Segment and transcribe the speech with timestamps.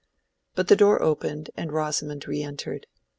[0.55, 2.87] But the door opened and Rosamond re entered.